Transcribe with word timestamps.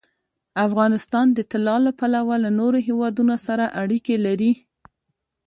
افغانستان 0.67 1.25
د 1.33 1.39
طلا 1.51 1.77
له 1.85 1.91
پلوه 1.99 2.35
له 2.43 2.49
نورو 2.59 2.77
هېوادونو 2.87 3.35
سره 3.47 3.65
اړیکې 3.81 4.15
لري. 4.25 4.51